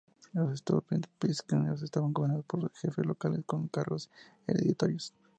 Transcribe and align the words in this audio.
Los 0.33 0.51
"estados 0.53 0.83
principescos" 1.19 1.83
estaban 1.83 2.11
gobernados 2.11 2.43
por 2.45 2.73
jefes 2.73 3.05
locales, 3.05 3.43
con 3.45 3.67
cargos 3.67 4.09
hereditarios. 4.47 5.13